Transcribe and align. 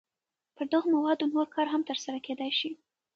پر 0.55 0.65
دغو 0.71 0.87
موادو 0.95 1.25
نور 1.33 1.47
کار 1.55 1.67
هم 1.73 1.81
تر 1.89 1.97
سره 2.03 2.17
کېدای 2.25 2.51
شي. 2.59 2.71